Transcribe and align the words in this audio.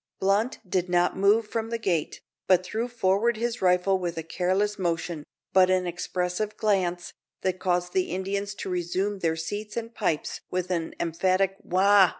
Blunt 0.19 0.67
did 0.67 0.89
not 0.89 1.15
move 1.15 1.45
from 1.47 1.69
the 1.69 1.77
gate, 1.77 2.21
but 2.47 2.63
threw 2.63 2.87
forward 2.87 3.37
his 3.37 3.61
rifle 3.61 3.99
with 3.99 4.17
a 4.17 4.23
careless 4.23 4.79
motion, 4.79 5.23
but 5.53 5.69
an 5.69 5.85
expressive 5.85 6.57
glance, 6.57 7.13
that 7.43 7.59
caused 7.59 7.93
the 7.93 8.09
Indians 8.09 8.55
to 8.55 8.67
resume 8.71 9.19
their 9.19 9.35
seats 9.35 9.77
and 9.77 9.93
pipes 9.93 10.41
with 10.49 10.71
an 10.71 10.95
emphatic 10.99 11.55
"Wah!" 11.61 12.09